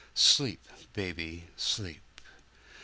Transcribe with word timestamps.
Sleep, 0.15 0.67
baby, 0.93 1.45
sleep! 1.55 2.21